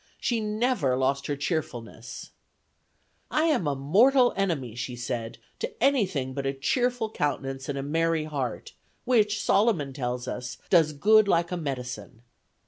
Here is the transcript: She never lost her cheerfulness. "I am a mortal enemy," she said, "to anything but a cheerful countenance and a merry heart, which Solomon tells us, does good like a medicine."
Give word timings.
She 0.19 0.39
never 0.39 0.97
lost 0.97 1.27
her 1.27 1.35
cheerfulness. 1.35 2.31
"I 3.29 3.43
am 3.43 3.67
a 3.67 3.75
mortal 3.75 4.33
enemy," 4.35 4.73
she 4.73 4.95
said, 4.95 5.37
"to 5.59 5.71
anything 5.79 6.33
but 6.33 6.47
a 6.47 6.53
cheerful 6.55 7.11
countenance 7.11 7.69
and 7.69 7.77
a 7.77 7.83
merry 7.83 8.23
heart, 8.23 8.73
which 9.05 9.43
Solomon 9.43 9.93
tells 9.93 10.27
us, 10.27 10.57
does 10.71 10.93
good 10.93 11.27
like 11.27 11.51
a 11.51 11.55
medicine." 11.57 12.23